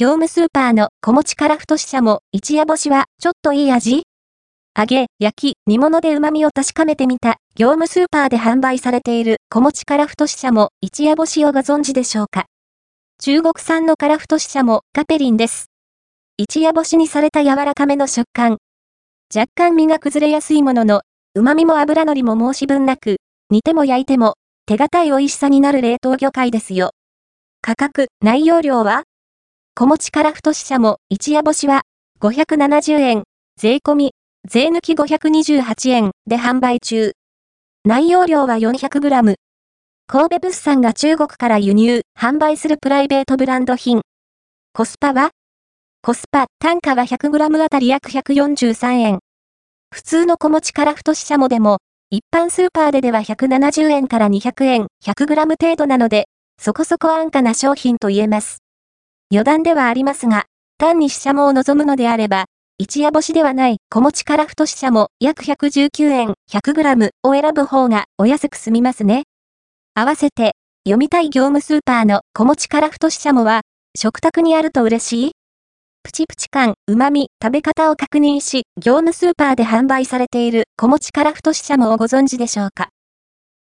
[0.00, 4.04] 業務スーパーの小餅から太しゃも、一夜干しは、ちょっといい味？
[4.74, 12.46] 揚げ、焼き、煮物で旨味を確かめてみた、業務スーパーで販売されている小餅から太ししゃも、一夜干しをご存知でしょうか？
[13.22, 15.66] 中国産のから太ししゃも、カペリンです。
[16.38, 18.56] 一夜干しにされた柔らかめの食感。
[19.36, 21.02] 若干身が崩れやすいものの、
[21.34, 23.18] 旨味も油のりも申し分なく、
[23.50, 26.92] 煮ても焼いても、手堅い美味しさになる冷凍魚介ですよ。
[27.60, 29.02] 価格、内容量は？
[29.80, 31.84] 小餅から太ししゃも、一夜干しは、
[32.20, 33.22] 570円、
[33.58, 34.10] 税込み、
[34.46, 37.12] 税抜き528円で販売中。
[37.86, 39.36] 内容量は 400g。
[40.06, 44.02] 神戸物産が中国から輸入、販売するプライベートブランド品。
[44.74, 45.30] コスパは？
[46.02, 49.18] コスパ、単価は 100g あたり約143円。
[49.94, 51.78] 普通の小餅から太ししゃもでも、
[52.10, 56.26] 一般スーパーででは170円から200円、100g 程度なので、
[56.60, 58.58] そこそこ安価な商品と言えます。
[59.32, 62.46] 余談ではありますが、単にししゃもを望むのであれば、
[62.78, 69.24] 一夜干しではない小餅から太ししゃも約119円 100g を選ぶ方がお安く済みますね。
[69.94, 73.60] 合わせて、読みたい業務スーパーの小餅から太ししゃもは、
[73.96, 75.32] 食卓にあると嬉しい？
[76.02, 82.88] プチプチ感、旨味、食べ方を確認し、業務スーパーで販売されている小餅から太ししゃもをご存知でしょうか？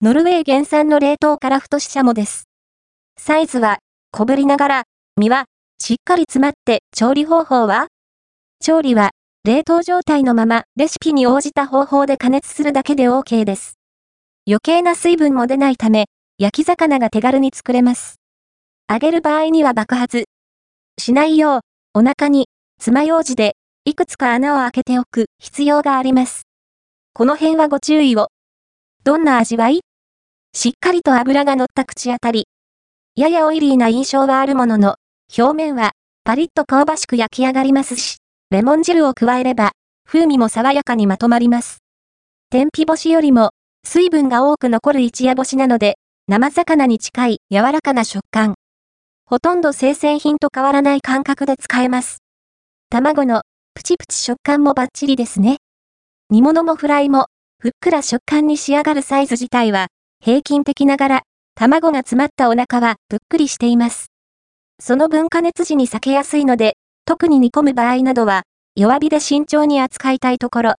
[0.02, 2.46] ノルウェー原産の冷凍から太ししゃもです。
[3.20, 3.80] サイズは、
[4.12, 4.84] 小ぶりながら、
[5.18, 5.46] 身は、
[5.82, 7.88] しっかり詰まって調理方法は？
[8.60, 9.12] 調理は、
[9.46, 13.76] 冷凍状態のままレシピに応じた方法で加熱するだけで OK です。
[14.46, 16.08] 余計な水分も出ないため、
[16.38, 18.18] 焼き魚が手軽に作れます。
[18.92, 20.26] 揚げる場合には爆発
[21.00, 21.60] しないよ
[21.96, 26.44] う、お腹に爪楊枝でいくつか穴を開けておく必要があります。
[27.14, 28.28] この辺はご注意を。
[29.06, 29.80] どんな味わい？
[30.54, 32.48] しっかりと油が乗った口当たり。
[33.16, 34.96] ややオイリーな印象はあるものの、
[35.38, 35.92] 表面は
[36.24, 38.18] パリッと香ばしく焼き上がりますし、
[38.50, 39.72] レモン汁を加えれば、
[40.06, 41.84] 風味も爽やかにまとまります。
[42.50, 43.52] 天日干しよりも、
[43.86, 45.98] 水分が多く残る一夜干しなので、
[46.28, 48.56] 生魚に近い柔らかな食感。
[49.26, 52.18] ほとんど生鮮品と変わらない感覚で使えます。
[52.90, 53.44] 卵の
[53.76, 55.58] プチプチ食感もバッチリですね。
[56.32, 57.28] 煮物もフライも、
[57.60, 59.88] ふっくら食感に仕上がるサイズ自体は、
[60.24, 61.22] 平均的ながら、
[61.56, 64.12] 卵が詰まったお腹はぷっくりしています。
[64.82, 68.44] その分加熱時に避けやすいので、特に煮込む場合などは、
[68.76, 70.74] 弱火で慎重に扱いたいところ。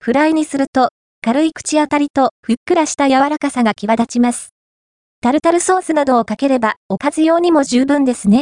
[0.00, 0.90] フライにすると、
[1.22, 4.50] 軽い口当たりとふっくらした柔らかさが際立ちます。
[5.22, 8.40] タルタルソースなどをかければおかず用にも十分ですね。